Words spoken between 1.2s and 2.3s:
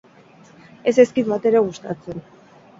batere gustatzen.